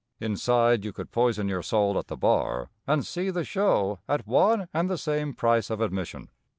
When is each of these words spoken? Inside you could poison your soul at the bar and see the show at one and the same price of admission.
Inside 0.19 0.83
you 0.83 0.91
could 0.91 1.11
poison 1.11 1.47
your 1.47 1.61
soul 1.61 1.99
at 1.99 2.07
the 2.07 2.17
bar 2.17 2.71
and 2.87 3.05
see 3.05 3.29
the 3.29 3.43
show 3.43 3.99
at 4.09 4.25
one 4.25 4.67
and 4.73 4.89
the 4.89 4.97
same 4.97 5.31
price 5.35 5.69
of 5.69 5.79
admission. 5.79 6.31